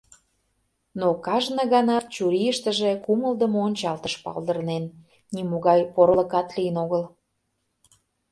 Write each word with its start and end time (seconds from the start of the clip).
Но 0.99 1.07
кажне 1.25 1.63
ганат 1.73 2.05
чурийыштыже 2.15 2.91
кумылдымо 3.05 3.57
ончалтыш 3.67 4.13
палдырнен, 4.23 4.83
нимогай 5.35 5.79
порылыкат 5.93 6.47
лийын 6.55 6.75
огыл. 6.83 7.03